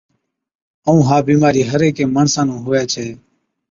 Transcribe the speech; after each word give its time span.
ائُون 0.87 0.99
ها 1.07 1.17
بِيمارِي 1.27 1.61
هر 1.69 1.81
هيڪي 1.87 2.05
ماڻسا 2.15 2.41
نُون 2.47 2.59
هُوَي 2.65 2.81
ڇَي۔ 2.91 3.07